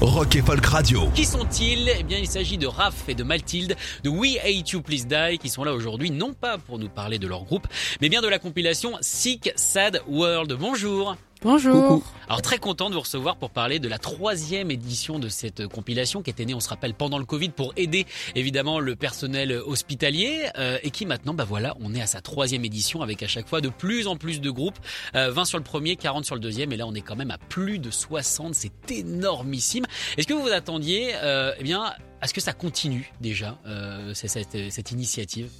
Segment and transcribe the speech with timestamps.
[0.00, 1.08] Rock et Folk Radio.
[1.14, 1.88] Qui sont-ils?
[1.98, 5.38] Eh bien, il s'agit de Raph et de Mathilde de We Hate You Please Die
[5.38, 7.68] qui sont là aujourd'hui, non pas pour nous parler de leur groupe,
[8.00, 10.54] mais bien de la compilation Sick Sad World.
[10.58, 12.04] Bonjour Bonjour.
[12.28, 16.22] Alors très content de vous recevoir pour parler de la troisième édition de cette compilation
[16.22, 18.06] qui était née, on se rappelle, pendant le Covid pour aider
[18.36, 22.64] évidemment le personnel hospitalier euh, et qui maintenant, bah voilà, on est à sa troisième
[22.64, 24.78] édition avec à chaque fois de plus en plus de groupes,
[25.16, 27.32] euh, 20 sur le premier, 40 sur le deuxième et là on est quand même
[27.32, 29.84] à plus de 60, c'est énormissime.
[30.16, 34.14] Est-ce que vous vous attendiez, euh, eh bien, à ce que ça continue déjà euh,
[34.14, 35.50] cette, cette initiative?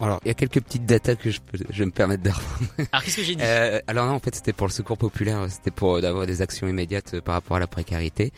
[0.00, 2.30] Alors, il y a quelques petites datas que je, peux, je vais me permettre de
[2.30, 2.70] reprendre.
[2.92, 3.42] Alors qu'est-ce que j'ai dit?
[3.44, 6.40] Euh, alors non, en fait, c'était pour le secours populaire, c'était pour euh, d'avoir des
[6.40, 8.32] actions immédiates euh, par rapport à la précarité.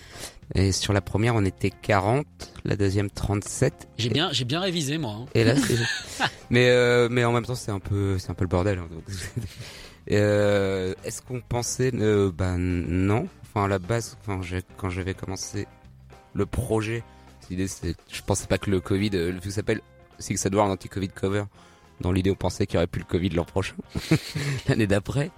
[0.54, 2.26] Et sur la première, on était 40,
[2.64, 3.88] la deuxième 37.
[3.98, 5.12] J'ai bien, j'ai bien révisé moi.
[5.20, 5.26] hein.
[5.34, 5.76] Et là, c'est...
[6.50, 8.78] mais euh, mais en même temps, c'est un peu c'est un peu le bordel.
[8.78, 9.04] hein, donc.
[10.10, 13.28] euh, Est-ce qu'on pensait euh, Ben non.
[13.44, 15.66] Enfin, à la base, quand j'avais commencé
[16.34, 17.02] le projet,
[17.50, 19.80] l'idée, c'est, je pensais pas que le Covid, euh, le truc s'appelle
[20.20, 21.44] Six Sad World Anti-Covid Cover.
[22.00, 23.74] Dans l'idée, on pensait qu'il y aurait plus le Covid l'an prochain,
[24.68, 25.30] l'année d'après.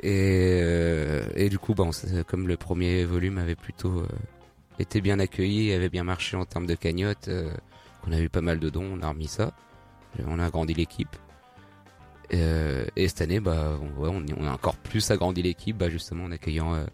[0.00, 4.06] Et, euh, et du coup, on s'est- comme le premier volume avait plutôt euh,
[4.80, 7.52] été bien accueilli, avait bien marché en termes de cagnotte, euh,
[8.06, 9.52] on a eu pas mal de dons, on a remis ça.
[10.26, 11.14] On a agrandi l'équipe.
[12.34, 16.32] Euh, et cette année, bah, on, ouais, a encore plus agrandi l'équipe, bah, justement en
[16.32, 16.84] accueillant euh,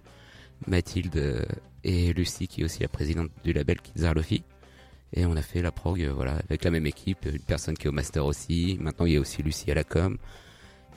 [0.67, 1.45] Mathilde euh,
[1.85, 4.05] et Lucie, qui est aussi la présidente du label Kids.
[5.15, 7.87] Et on a fait la prog, euh, voilà, avec la même équipe, une personne qui
[7.87, 8.77] est au master aussi.
[8.81, 10.19] Maintenant, il y a aussi Lucie à la com.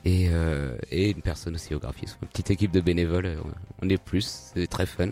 [0.04, 2.18] Et, euh, une personne aussi au graphisme.
[2.22, 3.42] Une petite équipe de bénévoles, euh,
[3.82, 5.10] on est plus, c'est très fun.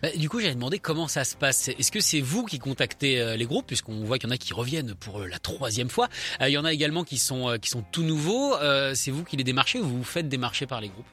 [0.00, 1.68] Bah, du coup, j'avais demandé comment ça se passe.
[1.68, 4.54] Est-ce que c'est vous qui contactez les groupes, puisqu'on voit qu'il y en a qui
[4.54, 6.08] reviennent pour la troisième fois.
[6.40, 8.54] Il y en a également qui sont qui sont tout nouveaux.
[8.94, 11.04] C'est vous qui les démarchez ou vous vous faites démarcher par les groupes?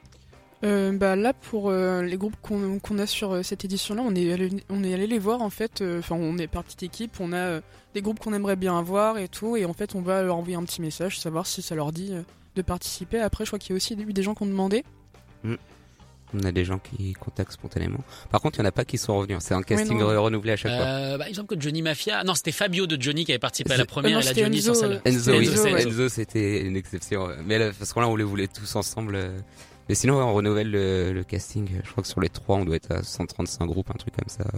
[0.66, 4.02] Euh, bah là pour euh, les groupes qu'on qu'on a sur euh, cette édition là
[4.04, 6.76] on est allé, on est allé les voir en fait euh, enfin on est partie
[6.76, 7.62] d'équipe on a euh,
[7.94, 10.56] des groupes qu'on aimerait bien avoir et tout et en fait on va leur envoyer
[10.56, 12.24] un petit message savoir si ça leur dit euh,
[12.56, 14.84] de participer après je crois qu'il y a aussi eu des gens qui ont demandé
[16.34, 18.00] On a des gens qui contactent spontanément.
[18.32, 19.38] Par contre, il n'y en a pas qui sont revenus.
[19.42, 21.18] C'est un casting renouvelé à chaque fois.
[21.18, 22.24] bah, Il me semble que Johnny Mafia.
[22.26, 24.42] Non, c'était Fabio de Johnny qui avait participé à la première Euh, non, et la
[24.44, 25.02] Johnny Enzo, sur celle.
[25.06, 25.48] Enzo, C'était oui.
[25.48, 25.88] Enzo, ouais.
[25.88, 27.30] Enzo, c'était une exception.
[27.46, 29.18] Mais là, parce que là, on les voulait tous ensemble.
[29.86, 29.90] Euh.
[29.90, 31.68] Mais sinon, ouais, on renouvelle le, le casting.
[31.84, 34.30] Je crois que sur les trois, on doit être à 135 groupes, un truc comme
[34.30, 34.44] ça.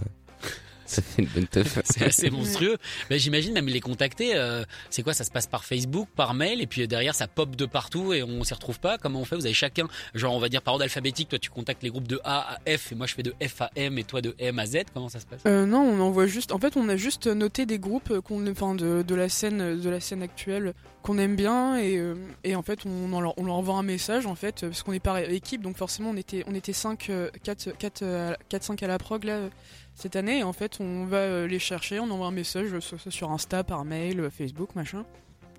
[0.86, 1.78] Ça fait une bonne teuf.
[1.84, 2.78] C'est assez monstrueux.
[3.10, 4.34] Mais j'imagine même les contacter.
[4.36, 7.54] euh, c'est quoi Ça se passe par Facebook, par mail, et puis derrière ça pop
[7.54, 8.96] de partout et on s'y retrouve pas?
[8.96, 9.36] Comment on fait?
[9.36, 11.28] Vous avez chacun, genre on va dire par ordre alphabétique.
[11.28, 13.60] Toi tu contactes les groupes de A à F et moi je fais de F
[13.60, 14.78] à M et toi de M à Z.
[14.94, 15.40] Comment ça se passe?
[15.46, 16.52] Euh, non, on envoie juste.
[16.52, 19.90] En fait, on a juste noté des groupes qu'on, enfin, de, de la scène, de
[19.90, 20.72] la scène actuelle
[21.02, 22.14] qu'on aime bien et, euh,
[22.54, 25.76] en fait, on, leur, envoie un message en fait parce qu'on est par équipe, donc
[25.76, 27.10] forcément, on était, on était 5,
[27.42, 29.48] 4, 4, 4, 5 à la prog là
[29.94, 30.38] cette année.
[30.38, 33.64] Et en fait, on va euh, les chercher, on envoie un message euh, sur Insta,
[33.64, 35.04] par mail, Facebook, machin.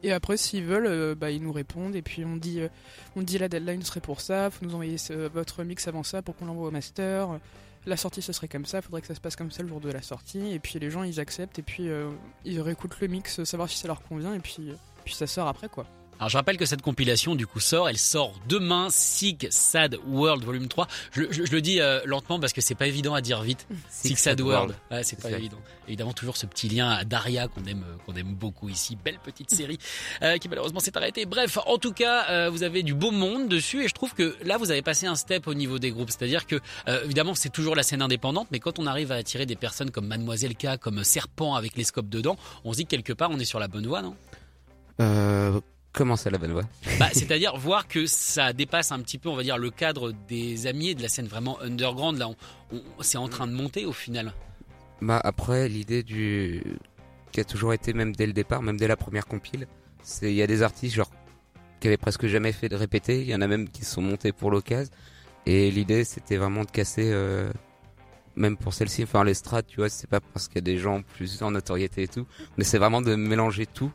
[0.02, 1.94] Et après, s'ils veulent, bah, ils nous répondent.
[1.94, 2.62] Et puis, on dit,
[3.18, 4.50] on dit la deadline serait pour ça.
[4.50, 4.96] Faut nous envoyer
[5.34, 7.40] votre mix avant ça pour qu'on l'envoie au master
[7.86, 9.80] la sortie ce serait comme ça, faudrait que ça se passe comme ça le jour
[9.80, 11.90] de la sortie, et puis les gens ils acceptent, et puis
[12.46, 14.74] ils réécoutent le mix, savoir si ça leur convient, et puis,
[15.10, 15.86] puis ça sort après quoi.
[16.22, 20.44] Alors je rappelle que cette compilation du coup sort, elle sort demain, Sig Sad World
[20.44, 20.86] Volume 3.
[21.14, 23.66] Je, je- je le dis euh, lentement parce que c'est pas évident à dire vite.
[23.90, 25.56] Sig Sad World, Ouais, c'est pas évident.
[25.88, 29.18] Évidemment toujours ce petit lien à Daria qu'on aime, euh, qu'on aime beaucoup ici, belle
[29.24, 29.78] petite série
[30.22, 31.26] euh, qui malheureusement s'est arrêtée.
[31.26, 34.36] Bref, en tout cas, euh, vous avez du beau monde dessus et je trouve que
[34.44, 36.60] là vous avez passé un step au niveau des groupes, c'est-à-dire que
[36.90, 39.90] euh, évidemment c'est toujours la scène indépendante, mais quand on arrive à attirer des personnes
[39.90, 42.36] comme Mademoiselle K, comme Serpent avec les scopes dedans,
[42.66, 44.18] on se dit que quelque part on est sur la bonne voie, non?
[45.00, 45.60] Euh,
[45.94, 46.64] comment ça, la bonne voix
[47.00, 50.68] Bah, c'est-à-dire voir que ça dépasse un petit peu, on va dire, le cadre des
[50.68, 52.18] amis et de la scène vraiment underground.
[52.18, 52.36] Là, on,
[52.74, 54.34] on- c'est en train de monter au final.
[55.02, 56.62] Bah après l'idée du
[57.32, 59.66] qui a toujours été même dès le départ, même dès la première compile,
[60.04, 61.10] c'est il y a des artistes genre
[61.80, 64.34] qui avaient presque jamais fait de répéter, il y en a même qui sont montés
[64.34, 64.92] pour l'occasion
[65.46, 67.50] et l'idée c'était vraiment de casser euh,
[68.36, 70.78] même pour celle-ci, enfin les strats, tu vois, c'est pas parce qu'il y a des
[70.78, 73.92] gens plus en notoriété et tout, mais c'est vraiment de mélanger tout.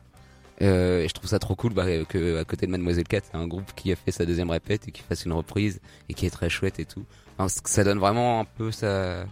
[0.61, 3.37] Euh, et je trouve ça trop cool bah, que à côté de Mademoiselle 4, il
[3.37, 5.81] y a un groupe qui a fait sa deuxième répète et qui fasse une reprise
[6.07, 7.03] et qui est très chouette et tout.
[7.37, 9.25] Enfin, ça donne vraiment un peu ça,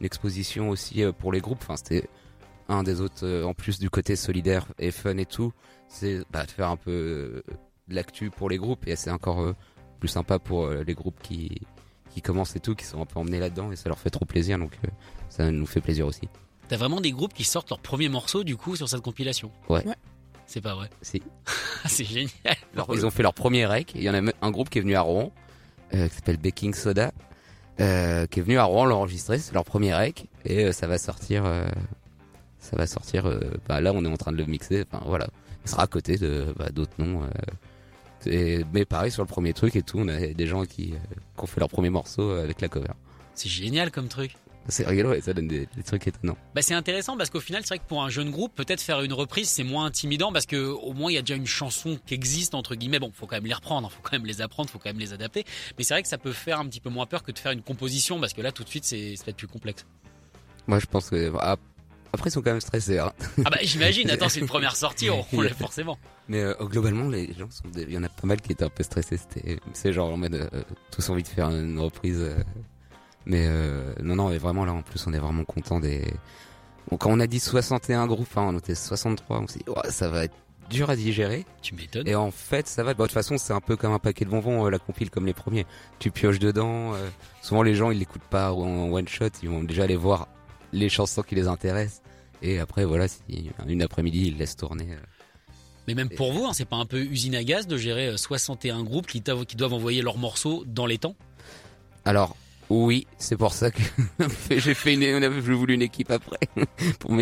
[0.00, 1.60] une exposition aussi euh, pour les groupes.
[1.62, 2.08] Enfin, c'était
[2.68, 5.52] un des autres, euh, en plus du côté solidaire et fun et tout,
[5.88, 7.42] c'est bah, de faire un peu euh,
[7.88, 9.54] de l'actu pour les groupes et c'est encore euh,
[10.00, 11.60] plus sympa pour euh, les groupes qui
[12.10, 14.24] qui commencent et tout, qui sont un peu emmenés là-dedans et ça leur fait trop
[14.24, 14.58] plaisir.
[14.58, 14.88] Donc euh,
[15.28, 16.28] ça nous fait plaisir aussi.
[16.68, 19.50] T'as vraiment des groupes qui sortent leur premier morceau du coup sur cette compilation?
[19.68, 19.86] Ouais.
[19.86, 19.94] Ouais.
[20.46, 20.88] C'est pas vrai.
[21.02, 21.22] Si.
[21.86, 22.30] C'est génial.
[22.74, 23.92] Alors, ils ont fait leur premier rec.
[23.94, 25.32] Il y en a un groupe qui est venu à Rouen,
[25.94, 27.12] euh, qui s'appelle Baking Soda,
[27.80, 29.38] euh, qui est venu à Rouen l'enregistrer.
[29.38, 31.44] C'est leur premier rec et euh, ça va sortir.
[32.60, 33.28] ça va sortir.
[33.68, 34.84] bah, là, on est en train de le mixer.
[34.90, 35.28] Enfin voilà,
[35.64, 37.22] il sera à côté de bah, d'autres noms.
[38.26, 40.94] et- mais pareil sur le premier truc et tout, on a des gens qui, qui
[41.38, 42.88] ont fait leur premier morceau avec la cover.
[43.34, 44.36] C'est génial comme truc.
[44.68, 46.36] C'est rigolo et ça donne des, des trucs étonnants.
[46.54, 49.00] Bah c'est intéressant parce qu'au final c'est vrai que pour un jeune groupe peut-être faire
[49.02, 51.98] une reprise c'est moins intimidant parce que au moins il y a déjà une chanson
[52.06, 54.68] qui existe entre guillemets bon faut quand même les reprendre faut quand même les apprendre
[54.68, 55.44] faut quand même les adapter
[55.78, 57.52] mais c'est vrai que ça peut faire un petit peu moins peur que de faire
[57.52, 59.86] une composition parce que là tout de suite c'est peut-être plus complexe
[60.66, 61.56] Moi, je pense que ah,
[62.12, 62.98] après ils sont quand même stressés.
[62.98, 63.12] hein.
[63.44, 65.98] ah bah j'imagine attends c'est une première sortie on, l'a forcément
[66.28, 67.64] Mais euh, globalement, les gens sont.
[67.76, 69.16] Il y en a pas mal qui étaient un peu stressés.
[69.16, 72.18] C'était, c'est genre en mode euh, tous envie de faire une reprise.
[72.18, 72.42] euh,
[73.26, 76.04] mais euh, non, non, mais vraiment là, en plus, on est vraiment content des.
[76.90, 79.40] Bon, quand on a dit 61 groupes, hein, on était 63.
[79.40, 80.34] On s'est dit, Ouais, ça va être
[80.70, 81.44] dur à digérer.
[81.62, 82.94] tu m'étonnes Et en fait, ça va.
[82.94, 85.26] De toute façon, c'est un peu comme un paquet de bonbons, euh, la compile comme
[85.26, 85.66] les premiers.
[85.98, 86.94] Tu pioches dedans.
[86.94, 87.08] euh,
[87.42, 89.26] souvent, les gens, ils l'écoutent pas en one shot.
[89.42, 90.28] Ils vont déjà aller voir
[90.72, 92.02] les chansons qui les intéressent.
[92.42, 93.20] Et après, voilà, si
[93.66, 94.88] une après-midi, ils laissent tourner.
[94.92, 94.96] euh,
[95.88, 98.16] mais même pour vous hein, c'est pas un peu usine à gaz de gérer euh,
[98.16, 101.14] 61 groupes qui, t'avent- qui doivent envoyer leurs morceaux dans les temps?
[102.04, 102.36] Alors,
[102.70, 103.80] oui, c'est pour ça que
[104.50, 106.38] j'ai fait une, on voulu une équipe après
[106.98, 107.16] pour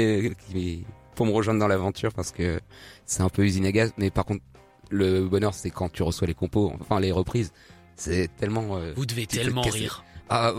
[1.15, 2.61] pour me rejoindre dans l'aventure parce que
[3.07, 3.93] c'est un peu usine à gaz.
[3.99, 4.43] Mais par contre,
[4.91, 7.53] le bonheur, c'est quand tu reçois les compos, enfin les reprises.
[7.97, 8.77] C'est tellement.
[8.77, 10.55] euh, vous devez tellement rire ah,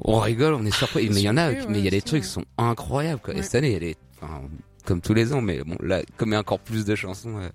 [0.00, 1.08] on rigole, on est surpris.
[1.08, 3.20] mais il y en a, mais il y a des trucs qui sont incroyables.
[3.20, 3.34] Quoi.
[3.34, 4.42] Et cette année, il y a des, enfin,
[4.84, 7.38] comme tous les ans, mais bon, là, comme il y a encore plus de chansons,
[7.38, 7.48] euh,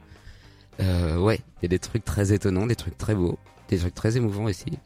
[0.80, 3.38] euh, ouais, il y a des trucs très étonnants, des trucs très beaux,
[3.68, 4.80] des trucs très émouvants aussi.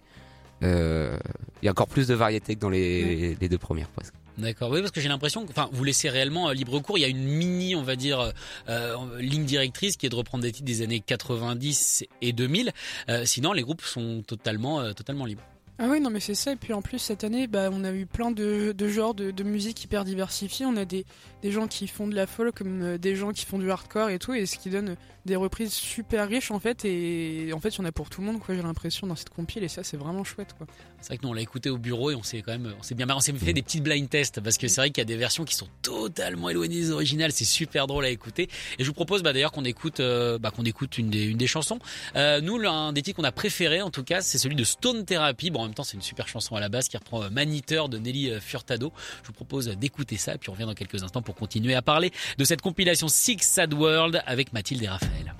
[0.63, 1.17] Euh,
[1.61, 4.13] Il y a encore plus de variété que dans les, les deux premières presque.
[4.37, 6.97] D'accord, oui, parce que j'ai l'impression que, enfin, vous laissez réellement euh, libre cours.
[6.97, 8.31] Il y a une mini, on va dire, euh,
[8.67, 12.71] euh, ligne directrice qui est de reprendre des titres des années 90 et 2000.
[13.09, 15.43] Euh, sinon, les groupes sont totalement, euh, totalement libres.
[15.79, 16.51] Ah oui, non, mais c'est ça.
[16.51, 19.31] Et puis en plus, cette année, bah, on a eu plein de, de genres de,
[19.31, 20.65] de musique hyper diversifiés.
[20.65, 21.05] On a des,
[21.41, 24.09] des gens qui font de la folk, comme euh, des gens qui font du hardcore
[24.09, 26.85] et tout, et ce qui donne des reprises super riches en fait.
[26.85, 28.53] Et en fait, il y en a pour tout le monde, quoi.
[28.53, 30.67] J'ai l'impression dans cette compile, et ça, c'est vraiment chouette, quoi.
[31.03, 32.83] C'est vrai que nous on l'a écouté au bureau et on s'est quand même, on
[32.83, 33.17] s'est bien marré.
[33.17, 35.17] On s'est fait des petites blind tests parce que c'est vrai qu'il y a des
[35.17, 37.33] versions qui sont totalement éloignées des originales.
[37.33, 38.43] C'est super drôle à écouter.
[38.79, 41.37] Et je vous propose bah, d'ailleurs qu'on écoute, euh, bah, qu'on écoute une des, une
[41.37, 41.79] des chansons.
[42.15, 45.03] Euh, nous, l'un des titres qu'on a préféré en tout cas, c'est celui de Stone
[45.03, 45.51] Therapy.
[45.51, 47.89] Bon, en même temps, c'est une super chanson à la base qui reprend euh, Maniteur
[47.89, 48.91] de Nelly euh, Furtado.
[49.21, 52.11] Je vous propose d'écouter ça puis on revient dans quelques instants pour continuer à parler
[52.37, 55.33] de cette compilation Six Sad World avec Mathilde et Raphaël.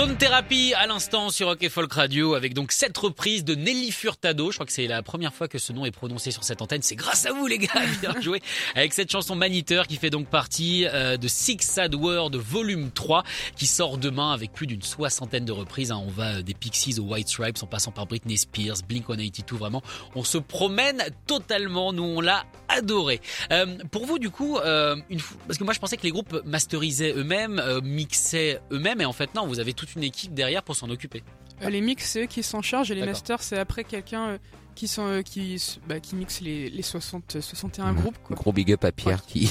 [0.00, 3.92] Stone Therapy à l'instant sur Rock et Folk Radio avec donc cette reprise de Nelly
[3.92, 4.50] Furtado.
[4.50, 6.80] Je crois que c'est la première fois que ce nom est prononcé sur cette antenne.
[6.80, 7.68] C'est grâce à vous les gars,
[8.00, 8.40] bien joué.
[8.74, 13.24] Avec cette chanson Maniteur qui fait donc partie euh, de Six Sad World volume 3
[13.56, 15.92] qui sort demain avec plus d'une soixantaine de reprises.
[15.92, 16.02] Hein.
[16.02, 19.82] On va euh, des Pixies aux White Stripes en passant par Britney Spears, Blink-182 vraiment.
[20.14, 21.92] On se promène totalement.
[21.92, 23.20] Nous on l'a adoré.
[23.52, 27.62] Euh, pour vous du coup, parce que moi je pensais que les groupes masterisaient eux-mêmes,
[27.82, 31.22] mixaient eux-mêmes et en fait non, vous avez toute une équipe derrière pour s'en occuper.
[31.62, 34.38] Euh, les mix, c'est eux qui s'en chargent et les masters, c'est après quelqu'un euh,
[34.74, 38.16] qui, sont, euh, qui, bah, qui mixe les, les 60, 61 groupes.
[38.22, 38.36] Quoi.
[38.36, 39.50] Gros big up à Pierre qui,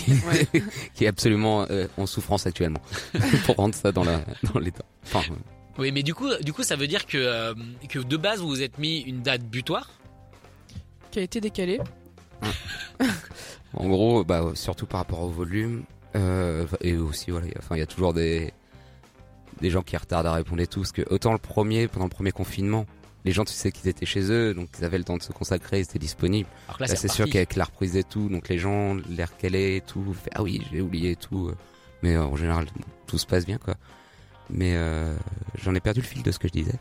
[0.95, 1.67] qui est absolument
[1.97, 2.81] en souffrance actuellement
[3.45, 4.21] pour rendre ça dans, la,
[4.53, 4.85] dans l'état.
[5.03, 5.21] Enfin,
[5.77, 7.53] oui, mais du coup, du coup, ça veut dire que,
[7.87, 9.91] que de base, vous vous êtes mis une date butoir?
[11.11, 11.79] Qui a été décalée.
[13.73, 15.83] en gros, bah, surtout par rapport au volume.
[16.81, 18.53] et aussi, voilà, enfin, il y a toujours des,
[19.61, 20.81] des gens qui retardent à répondre et tout.
[20.81, 22.85] Parce que autant le premier, pendant le premier confinement,
[23.25, 25.31] les gens, tu sais qu'ils étaient chez eux, donc ils avaient le temps de se
[25.31, 26.49] consacrer, ils étaient disponibles.
[26.67, 29.77] Alors là, c'est sûr qu'avec la reprise et tout, donc les gens, l'air qu'elle est
[29.77, 31.51] et tout, fait, ah oui, j'ai oublié et tout.
[32.01, 32.65] Mais euh, en général,
[33.07, 33.75] tout se passe bien, quoi.
[34.49, 35.15] Mais euh,
[35.61, 36.79] j'en ai perdu le fil de ce que je disais.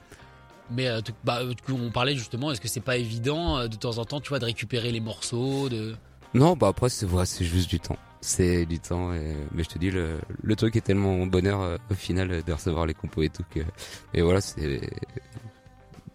[0.70, 4.20] Mais euh, bah, on parlait justement, est-ce que c'est pas évident de temps en temps,
[4.20, 5.96] tu vois, de récupérer les morceaux, de
[6.34, 7.96] non, bah après c'est c'est juste du temps.
[8.20, 11.94] C'est du temps, mais je te dis le, le truc est tellement bonheur euh, au
[11.94, 13.60] final de recevoir les compos et tout que
[14.12, 14.80] et voilà c'est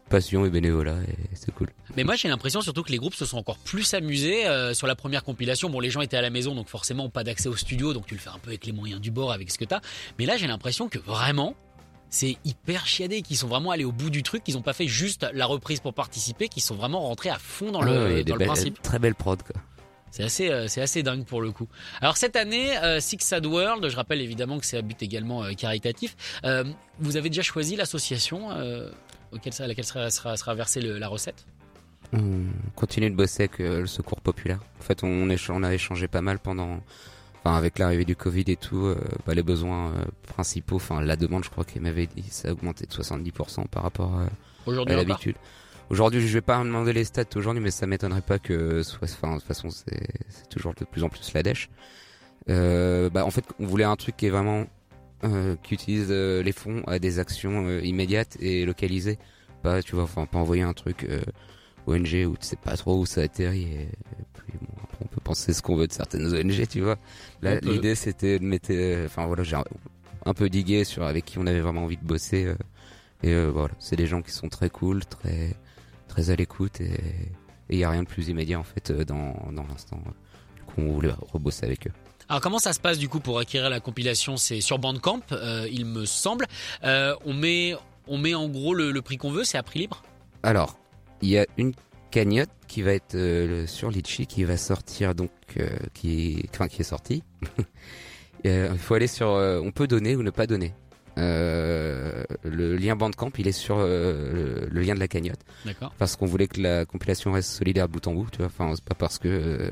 [0.09, 1.69] passion et bénévolat et c'est cool.
[1.95, 4.85] Mais moi j'ai l'impression surtout que les groupes se sont encore plus amusés euh, sur
[4.85, 5.69] la première compilation.
[5.69, 8.13] Bon les gens étaient à la maison donc forcément pas d'accès au studio donc tu
[8.15, 9.79] le fais un peu avec les moyens du bord avec ce que t'as.
[10.19, 11.55] Mais là j'ai l'impression que vraiment
[12.09, 14.87] c'est hyper chiadé, qu'ils sont vraiment allés au bout du truc, qu'ils ont pas fait
[14.87, 18.45] juste la reprise pour participer, qu'ils sont vraiment rentrés à fond dans le, dans le
[18.45, 18.79] principe.
[18.83, 19.59] Très belle prod quoi.
[20.13, 21.67] C'est assez, euh, c'est assez dingue pour le coup.
[21.99, 25.43] Alors cette année, euh, Six Sad World, je rappelle évidemment que c'est à but également
[25.43, 26.15] euh, caritatif.
[26.99, 28.49] vous avez déjà choisi l'association
[29.31, 31.47] auquel, à laquelle sera, sera, sera versée la recette?
[32.13, 32.43] On
[32.75, 34.59] continue de bosser avec le Secours Populaire.
[34.79, 36.79] En fait, on, on a échangé pas mal pendant,
[37.43, 38.93] enfin avec l'arrivée du Covid et tout,
[39.25, 39.93] bah, les besoins
[40.27, 43.81] principaux, enfin la demande, je crois qu'il m'avait dit, ça a augmenté de 70% par
[43.81, 44.13] rapport
[44.67, 45.37] à l'habitude.
[45.93, 49.03] Aujourd'hui, je vais pas demander les stats aujourd'hui, mais ça m'étonnerait pas que soit.
[49.03, 51.69] Enfin, de toute façon, c'est toujours de plus en plus la dèche.
[52.49, 54.65] Euh, bah, en fait, on voulait un truc qui est vraiment
[55.23, 59.19] euh, qui utilise euh, les fonds à des actions euh, immédiates et localisées.
[59.61, 61.21] Pas, tu vois, enfin, pas envoyer un truc euh,
[61.85, 63.61] ONG où tu sais pas trop où ça atterrit.
[63.61, 63.87] Et,
[64.33, 66.97] puis, bon, on peut penser ce qu'on veut de certaines ONG, tu vois.
[67.61, 68.71] L'idée, c'était de mettre.
[69.05, 69.57] Enfin voilà, j'ai
[70.25, 72.51] un peu digué sur avec qui on avait vraiment envie de bosser.
[73.21, 75.55] et voilà, c'est des gens qui sont très cool, très
[76.13, 76.91] très à l'écoute et
[77.69, 79.99] il n'y a rien de plus immédiat en fait euh, dans, dans l'instant
[80.67, 81.91] qu'on voulait rebosser avec eux.
[82.29, 84.37] Alors comment ça se passe du coup pour acquérir la compilation?
[84.37, 86.45] C'est sur Bandcamp, euh, il me semble.
[86.83, 87.73] Euh, on met
[88.07, 90.03] on met en gros le, prix qu'on veut, c'est à prix libre?
[90.43, 90.77] Alors
[91.23, 91.73] il y a une
[92.11, 93.17] cagnotte qui va être
[93.65, 95.31] sur Litchi qui va sortir donc
[95.95, 97.23] qui enfin qui est sortie.
[98.43, 100.73] il faut aller sur on peut donner ou ne pas donner.
[101.17, 105.39] Euh, le lien Bandcamp, il est sur euh, le, lien de la cagnotte.
[105.65, 105.93] D'accord.
[105.97, 108.47] Parce qu'on voulait que la compilation reste solidaire bout en bout, tu vois.
[108.47, 109.71] Enfin, c'est pas parce que, euh,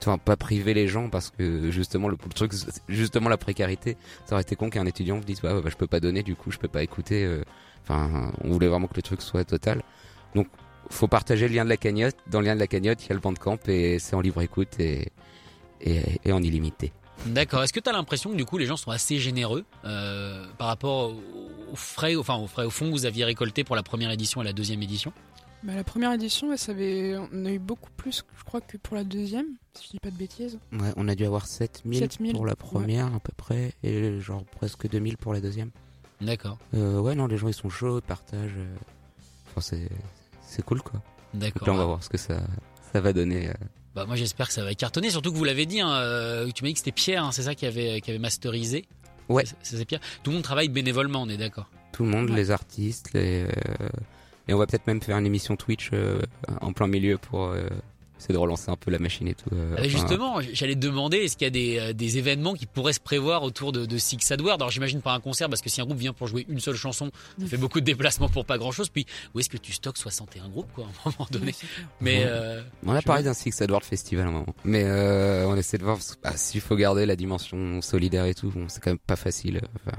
[0.00, 2.52] enfin, pas priver les gens parce que justement le, truc,
[2.88, 3.96] justement la précarité,
[4.26, 6.50] ça aurait été con qu'un étudiant dise bah, bah, je peux pas donner, du coup
[6.50, 7.24] je peux pas écouter.
[7.24, 7.42] Euh.
[7.82, 9.82] Enfin, on voulait vraiment que le truc soit total.
[10.34, 10.48] Donc,
[10.88, 12.16] faut partager le lien de la cagnotte.
[12.30, 14.40] Dans le lien de la cagnotte, il y a le Bandcamp et c'est en libre
[14.40, 15.12] écoute et,
[15.82, 16.92] et, et en illimité.
[17.26, 17.62] D'accord.
[17.62, 20.66] Est-ce que tu as l'impression que du coup les gens sont assez généreux euh, par
[20.68, 21.12] rapport
[21.72, 24.42] aux frais, enfin aux frais au fond que vous aviez récolté pour la première édition
[24.42, 25.12] et la deuxième édition?
[25.62, 28.96] Bah, La première édition, ça avait, on a eu beaucoup plus, je crois, que pour
[28.96, 30.58] la deuxième, si je dis pas de bêtises.
[30.72, 34.88] Ouais, on a dû avoir 7000 pour la première à peu près et genre presque
[34.88, 35.70] 2000 pour la deuxième.
[36.20, 36.58] D'accord.
[36.74, 38.52] Euh, ouais, non, les gens ils sont chauds, ils partagent.
[38.56, 38.76] Euh,
[39.56, 39.76] enfin,
[40.46, 41.02] c'est cool quoi.
[41.32, 41.66] D'accord.
[41.66, 42.40] Là, on va voir ce que ça,
[42.92, 43.48] ça va donner.
[43.48, 43.52] Euh.
[43.94, 46.64] Bah moi j'espère que ça va cartonner, surtout que vous l'avez dit, hein, euh, tu
[46.64, 48.86] m'as dit que c'était Pierre, hein, c'est ça qui avait, qui avait masterisé
[49.28, 49.44] Ouais.
[49.62, 50.00] C'est Pierre.
[50.22, 53.88] Tout le monde travaille bénévolement, on est d'accord Tout le monde, les artistes, les, euh,
[54.48, 56.20] et on va peut-être même faire une émission Twitch euh,
[56.60, 57.54] en plein milieu pour
[58.18, 59.50] c'est de relancer un peu la machine et tout.
[59.52, 62.66] Euh, euh, justement, j'allais te demander, est-ce qu'il y a des, euh, des, événements qui
[62.66, 64.60] pourraient se prévoir autour de, de Six Adward?
[64.60, 66.76] Alors j'imagine pas un concert, parce que si un groupe vient pour jouer une seule
[66.76, 68.88] chanson, ça fait beaucoup de déplacements pour pas grand-chose.
[68.88, 71.54] Puis où est-ce que tu stockes 61 groupes, quoi, à un moment donné?
[72.00, 72.26] Mais
[72.86, 74.54] On a parlé d'un Six Adward Festival à un moment.
[74.64, 74.84] Mais
[75.46, 78.82] on essaie de voir, bah, s'il faut garder la dimension solidaire et tout, bon, c'est
[78.82, 79.60] quand même pas facile.
[79.76, 79.96] Enfin,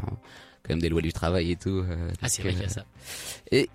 [0.63, 1.84] quand même des lois du travail et tout.
[2.21, 2.86] ah, c'est vrai qu'il y a ça.
[3.51, 3.69] Et...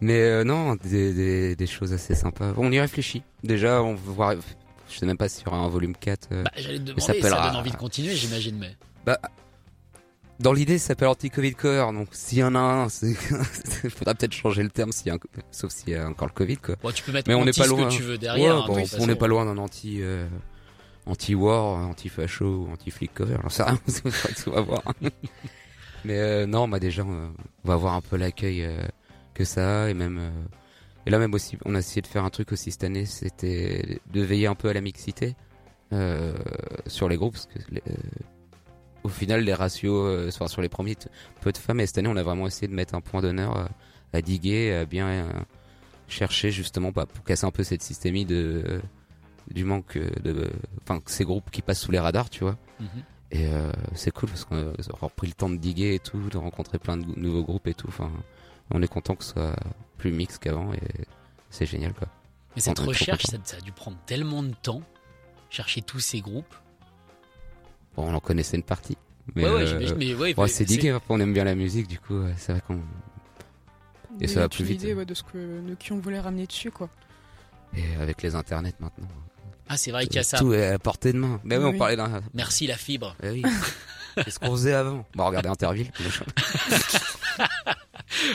[0.00, 2.52] Mais euh, non, des, des, choses assez sympas.
[2.56, 3.22] On y réfléchit.
[3.42, 4.34] Déjà, on voir.
[4.90, 6.28] Je sais même pas s'il y aura un volume 4.
[6.32, 8.76] Euh, bah, j'allais te demander, ça, donne envie de continuer, j'imagine, mais.
[9.06, 9.18] Bah,
[10.40, 14.32] Dans l'idée, ça s'appelle anti-Covid cover, donc s'il y en a un, il faudra peut-être
[14.32, 15.18] changer le terme, s'il y a un...
[15.50, 16.76] sauf s'il y a encore le Covid, quoi.
[16.82, 17.88] Bon, tu peux mettre Mais on n'est pas ce loin.
[17.88, 18.68] que tu veux derrière.
[18.68, 20.26] Ouais, hein, bon, on n'est pas loin d'un anti, euh,
[21.06, 23.78] anti-war, anti-facho, anti-flic cover, j'en sais rien,
[24.46, 24.82] on va voir.
[26.04, 27.32] Mais euh, non, bah déjà, on
[27.64, 28.76] va voir un peu l'accueil euh,
[29.34, 30.18] que ça et même...
[30.18, 30.30] euh,
[31.06, 34.00] et là même aussi, on a essayé de faire un truc aussi cette année, c'était
[34.12, 35.36] de veiller un peu à la mixité
[35.92, 36.34] euh,
[36.86, 37.94] sur les groupes, parce que les- euh,
[39.02, 40.96] au final, les ratios, enfin, sur les premiers,
[41.42, 43.68] peu de femmes, et cette année, on a vraiment essayé de mettre un point d'honneur
[44.14, 45.26] à diguer, à bien
[46.08, 48.80] chercher justement bah, pour casser un peu cette systémie de
[49.50, 50.48] du manque de,
[50.82, 52.56] enfin, ces groupes qui passent sous les radars, tu vois.
[52.80, 52.86] Mhm.
[53.30, 56.30] Et euh, c'est cool parce qu'on a avoir pris le temps de diguer et tout,
[56.30, 57.88] de rencontrer plein de nouveaux groupes et tout.
[57.88, 58.10] Enfin,
[58.70, 59.56] on est content que ce soit
[59.98, 60.80] plus mix qu'avant et
[61.50, 62.08] c'est génial quoi.
[62.56, 64.82] Mais cette On recherche, ça, a dû prendre tellement de temps,
[65.50, 66.54] chercher tous ces groupes.
[67.96, 68.96] Bon, on en connaissait une partie.
[69.34, 69.96] Mais, ouais, ouais, euh, j'imagine.
[69.96, 72.52] Mais ouais, ouais, mais c'est digué, on aime bien la musique, du coup, ouais, c'est
[72.52, 72.80] vrai qu'on.
[74.20, 74.82] Et ça va plus une vite.
[74.82, 76.88] idée ouais, de ce que de qui on voulait ramener dessus quoi.
[77.76, 79.08] Et avec les internets maintenant.
[79.68, 80.38] Ah, c'est vrai qu'il y a ça.
[80.38, 81.40] Tout est à portée de main.
[81.42, 81.72] Mais oui, Oui.
[81.74, 82.20] on parlait d'un.
[82.34, 83.16] Merci la fibre.
[83.22, 83.42] Eh oui.
[84.14, 85.90] Qu'est-ce qu'on faisait avant Bah, regardez Interville.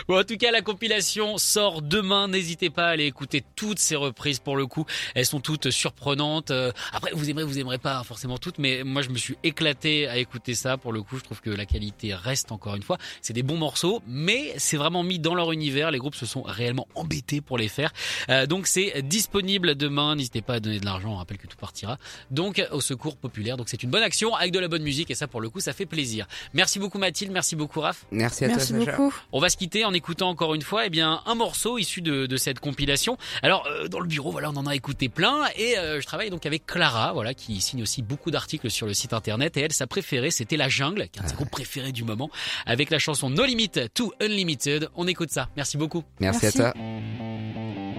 [0.07, 2.27] Bon, en tout cas, la compilation sort demain.
[2.27, 4.85] N'hésitez pas à aller écouter toutes ces reprises pour le coup.
[5.15, 6.51] Elles sont toutes surprenantes.
[6.51, 10.07] Euh, Après, vous aimerez, vous aimerez pas forcément toutes, mais moi, je me suis éclaté
[10.07, 10.77] à écouter ça.
[10.77, 12.97] Pour le coup, je trouve que la qualité reste encore une fois.
[13.21, 15.91] C'est des bons morceaux, mais c'est vraiment mis dans leur univers.
[15.91, 17.91] Les groupes se sont réellement embêtés pour les faire.
[18.29, 20.15] Euh, donc, c'est disponible demain.
[20.15, 21.13] N'hésitez pas à donner de l'argent.
[21.13, 21.97] On rappelle que tout partira.
[22.31, 23.57] Donc, au secours populaire.
[23.57, 25.59] Donc, c'est une bonne action avec de la bonne musique et ça, pour le coup,
[25.59, 26.27] ça fait plaisir.
[26.53, 27.31] Merci beaucoup Mathilde.
[27.31, 28.05] Merci beaucoup Raph.
[28.11, 28.91] Merci à Merci toi, Sacha.
[28.97, 29.13] beaucoup.
[29.31, 32.25] On va se quitter en écoutant encore une fois eh bien un morceau issu de,
[32.25, 33.17] de cette compilation.
[33.43, 36.29] Alors euh, dans le bureau voilà on en a écouté plein et euh, je travaille
[36.29, 39.73] donc avec Clara voilà qui signe aussi beaucoup d'articles sur le site internet et elle
[39.73, 42.29] sa préférée c'était La Jungle qui est un de ses groupes préférés du moment
[42.65, 44.89] avec la chanson No Limit to Unlimited.
[44.95, 45.49] On écoute ça.
[45.55, 46.03] Merci beaucoup.
[46.19, 46.61] Merci, Merci.
[46.61, 47.98] à toi.